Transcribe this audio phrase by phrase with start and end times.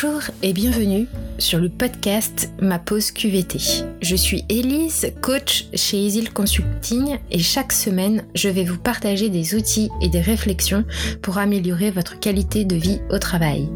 [0.00, 3.58] Bonjour et bienvenue sur le podcast Ma pause QVT.
[4.00, 9.56] Je suis Elise, coach chez Easy Consulting et chaque semaine, je vais vous partager des
[9.56, 10.84] outils et des réflexions
[11.20, 13.68] pour améliorer votre qualité de vie au travail.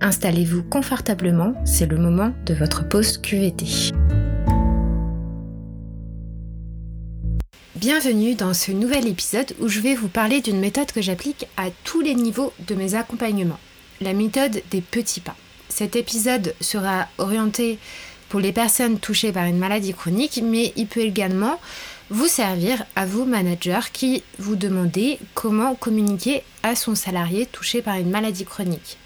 [0.00, 3.92] Installez-vous confortablement, c'est le moment de votre pause QVT.
[7.74, 11.66] Bienvenue dans ce nouvel épisode où je vais vous parler d'une méthode que j'applique à
[11.84, 13.58] tous les niveaux de mes accompagnements
[14.00, 15.36] la méthode des petits pas.
[15.76, 17.78] Cet épisode sera orienté
[18.30, 21.60] pour les personnes touchées par une maladie chronique, mais il peut également
[22.08, 27.96] vous servir à vous, managers, qui vous demandez comment communiquer à son salarié touché par
[27.96, 28.96] une maladie chronique.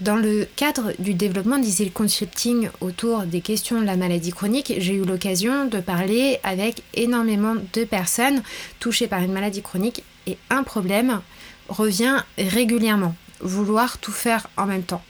[0.00, 4.94] Dans le cadre du développement d'Easy Consulting autour des questions de la maladie chronique, j'ai
[4.94, 8.42] eu l'occasion de parler avec énormément de personnes
[8.80, 11.20] touchées par une maladie chronique et un problème
[11.68, 15.04] revient régulièrement vouloir tout faire en même temps.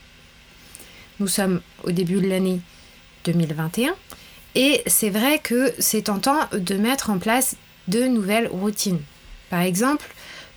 [1.19, 2.61] Nous sommes au début de l'année
[3.25, 3.95] 2021
[4.55, 7.56] et c'est vrai que c'est tentant de mettre en place
[7.89, 9.00] de nouvelles routines.
[9.48, 10.06] Par exemple,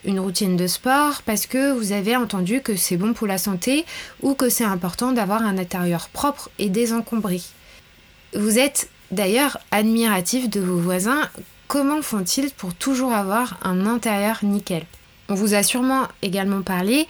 [0.03, 3.85] une routine de sport parce que vous avez entendu que c'est bon pour la santé
[4.21, 7.41] ou que c'est important d'avoir un intérieur propre et désencombré.
[8.35, 11.21] Vous êtes d'ailleurs admiratif de vos voisins.
[11.67, 14.85] Comment font-ils pour toujours avoir un intérieur nickel?
[15.30, 17.07] On vous a sûrement également parlé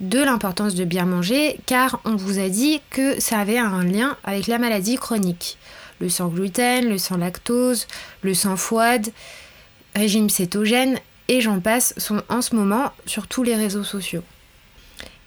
[0.00, 4.16] de l'importance de bien manger car on vous a dit que ça avait un lien
[4.24, 5.58] avec la maladie chronique.
[6.00, 7.86] Le sang gluten, le sang lactose,
[8.22, 9.08] le sang fouad,
[9.94, 14.22] régime cétogène et j'en passe sont en ce moment sur tous les réseaux sociaux.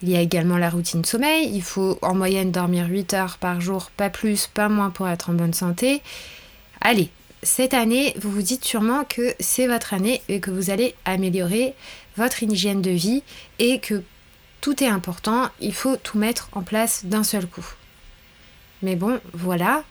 [0.01, 3.59] Il y a également la routine sommeil, il faut en moyenne dormir 8 heures par
[3.59, 6.01] jour, pas plus, pas moins pour être en bonne santé.
[6.79, 7.09] Allez,
[7.43, 11.73] cette année, vous vous dites sûrement que c'est votre année et que vous allez améliorer
[12.15, 13.23] votre hygiène de vie
[13.59, 14.03] et que
[14.61, 17.65] tout est important, il faut tout mettre en place d'un seul coup.
[18.81, 19.83] Mais bon, voilà,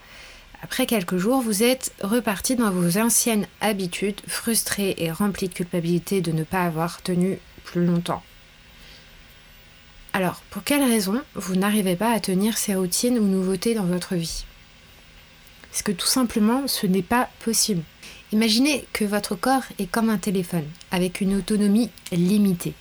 [0.62, 6.20] après quelques jours, vous êtes reparti dans vos anciennes habitudes, frustré et rempli de culpabilité
[6.20, 8.22] de ne pas avoir tenu plus longtemps.
[10.12, 14.16] Alors, pour quelles raisons vous n'arrivez pas à tenir ces routines ou nouveautés dans votre
[14.16, 14.44] vie?
[15.72, 17.82] Est-ce que tout simplement ce n'est pas possible?
[18.32, 22.74] Imaginez que votre corps est comme un téléphone, avec une autonomie limitée.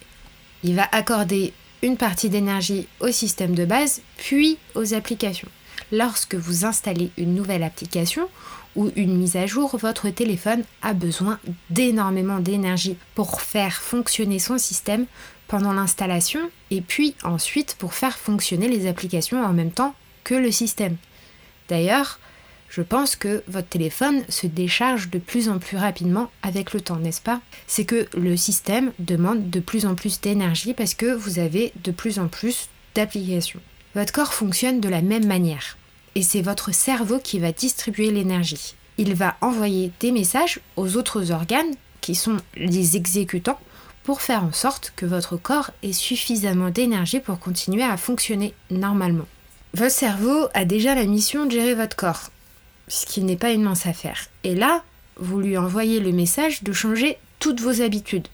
[0.64, 5.50] Il va accorder une partie d'énergie au système de base, puis aux applications.
[5.92, 8.28] Lorsque vous installez une nouvelle application
[8.76, 11.40] ou une mise à jour, votre téléphone a besoin
[11.70, 15.06] d'énormément d'énergie pour faire fonctionner son système
[15.48, 20.52] pendant l'installation et puis ensuite pour faire fonctionner les applications en même temps que le
[20.52, 20.98] système.
[21.70, 22.20] D'ailleurs,
[22.70, 26.98] je pense que votre téléphone se décharge de plus en plus rapidement avec le temps,
[26.98, 27.42] n'est-ce pas?
[27.66, 31.92] C'est que le système demande de plus en plus d'énergie parce que vous avez de
[31.92, 33.62] plus en plus d'applications.
[33.96, 35.78] Votre corps fonctionne de la même manière
[36.16, 38.76] et c'est votre cerveau qui va distribuer l'énergie.
[38.98, 43.60] Il va envoyer des messages aux autres organes qui sont les exécutants
[44.04, 49.28] pour faire en sorte que votre corps ait suffisamment d'énergie pour continuer à fonctionner normalement.
[49.74, 52.32] Votre cerveau a déjà la mission de gérer votre corps
[52.88, 54.28] ce qui n'est pas une mince affaire.
[54.44, 54.84] Et là,
[55.18, 58.28] vous lui envoyez le message de changer toutes vos habitudes.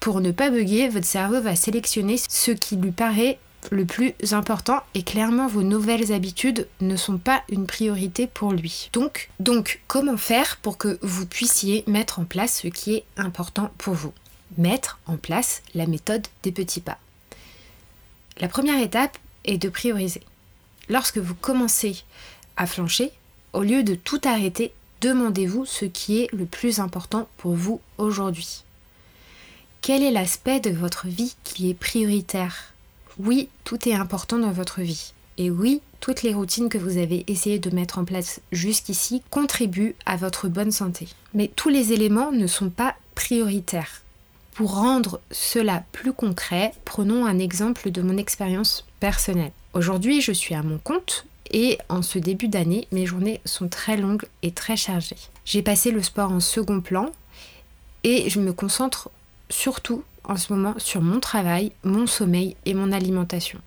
[0.00, 3.38] Pour ne pas bugger, votre cerveau va sélectionner ce qui lui paraît
[3.70, 8.88] le plus important et clairement vos nouvelles habitudes ne sont pas une priorité pour lui.
[8.92, 13.70] Donc, donc comment faire pour que vous puissiez mettre en place ce qui est important
[13.78, 14.12] pour vous?
[14.56, 16.98] Mettre en place la méthode des petits pas.
[18.38, 20.22] La première étape est de prioriser.
[20.88, 22.04] Lorsque vous commencez
[22.56, 23.10] à flancher,
[23.52, 28.64] au lieu de tout arrêter, demandez-vous ce qui est le plus important pour vous aujourd'hui.
[29.80, 32.74] Quel est l'aspect de votre vie qui est prioritaire?
[33.18, 35.12] Oui, tout est important dans votre vie.
[35.38, 39.94] Et oui, toutes les routines que vous avez essayé de mettre en place jusqu'ici contribuent
[40.04, 41.08] à votre bonne santé.
[41.32, 44.02] Mais tous les éléments ne sont pas prioritaires.
[44.52, 49.52] Pour rendre cela plus concret, prenons un exemple de mon expérience personnelle.
[49.74, 53.96] Aujourd'hui, je suis à mon compte, et en ce début d'année, mes journées sont très
[53.96, 55.16] longues et très chargées.
[55.44, 57.10] J'ai passé le sport en second plan
[58.04, 59.10] et je me concentre
[59.50, 63.58] surtout en ce moment sur mon travail, mon sommeil et mon alimentation.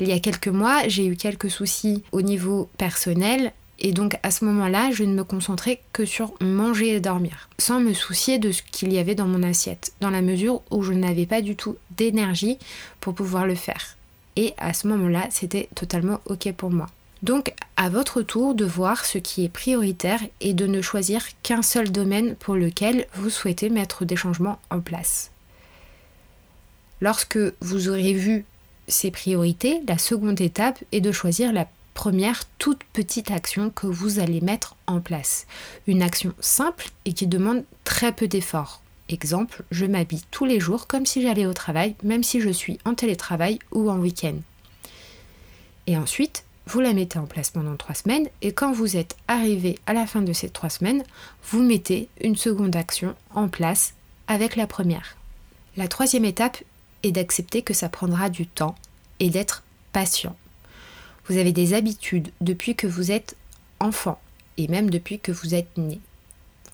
[0.00, 4.30] Il y a quelques mois, j'ai eu quelques soucis au niveau personnel et donc à
[4.30, 8.52] ce moment-là, je ne me concentrais que sur manger et dormir, sans me soucier de
[8.52, 11.56] ce qu'il y avait dans mon assiette, dans la mesure où je n'avais pas du
[11.56, 12.58] tout d'énergie
[13.00, 13.96] pour pouvoir le faire.
[14.36, 16.86] Et à ce moment-là, c'était totalement ok pour moi.
[17.24, 21.62] Donc à votre tour de voir ce qui est prioritaire et de ne choisir qu'un
[21.62, 25.30] seul domaine pour lequel vous souhaitez mettre des changements en place.
[27.00, 28.44] Lorsque vous aurez vu
[28.88, 34.18] ces priorités, la seconde étape est de choisir la première toute petite action que vous
[34.18, 35.46] allez mettre en place.
[35.86, 38.82] Une action simple et qui demande très peu d'efforts.
[39.08, 42.78] Exemple, je m'habille tous les jours comme si j'allais au travail, même si je suis
[42.84, 44.36] en télétravail ou en week-end.
[45.86, 49.78] Et ensuite, vous la mettez en place pendant trois semaines et quand vous êtes arrivé
[49.86, 51.04] à la fin de ces trois semaines,
[51.50, 53.94] vous mettez une seconde action en place
[54.28, 55.16] avec la première.
[55.76, 56.58] La troisième étape
[57.02, 58.74] est d'accepter que ça prendra du temps
[59.20, 59.62] et d'être
[59.92, 60.36] patient.
[61.26, 63.36] Vous avez des habitudes depuis que vous êtes
[63.80, 64.18] enfant
[64.56, 66.00] et même depuis que vous êtes né.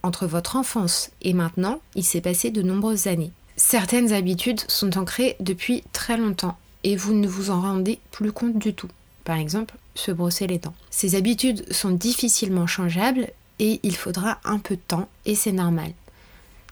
[0.02, 3.32] Entre votre enfance et maintenant, il s'est passé de nombreuses années.
[3.56, 8.58] Certaines habitudes sont ancrées depuis très longtemps et vous ne vous en rendez plus compte
[8.58, 8.88] du tout.
[9.31, 10.75] Par exemple, se brosser les dents.
[10.91, 13.31] Ces habitudes sont difficilement changeables
[13.61, 15.93] et il faudra un peu de temps et c'est normal.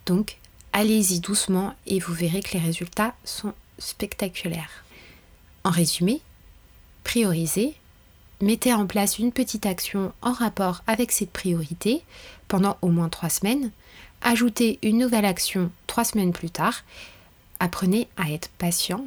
[0.06, 0.38] Donc,
[0.72, 4.82] allez-y doucement et vous verrez que les résultats sont spectaculaires.
[5.62, 6.20] En résumé,
[7.04, 7.76] priorisez,
[8.40, 12.02] mettez en place une petite action en rapport avec cette priorité
[12.48, 13.70] pendant au moins trois semaines,
[14.20, 16.82] ajoutez une nouvelle action trois semaines plus tard,
[17.60, 19.04] apprenez à être patient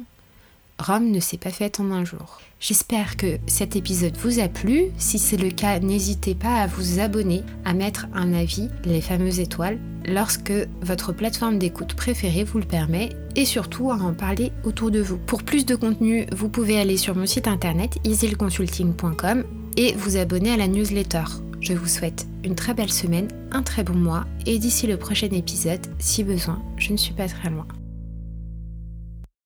[0.82, 2.40] Rome ne s'est pas faite en un jour.
[2.58, 4.86] J'espère que cet épisode vous a plu.
[4.98, 9.40] Si c'est le cas, n'hésitez pas à vous abonner, à mettre un avis, les fameuses
[9.40, 14.90] étoiles, lorsque votre plateforme d'écoute préférée vous le permet et surtout à en parler autour
[14.90, 15.18] de vous.
[15.18, 19.44] Pour plus de contenu, vous pouvez aller sur mon site internet easyconsulting.com
[19.76, 21.24] et vous abonner à la newsletter.
[21.60, 25.28] Je vous souhaite une très belle semaine, un très bon mois et d'ici le prochain
[25.30, 27.66] épisode, si besoin, je ne suis pas très loin.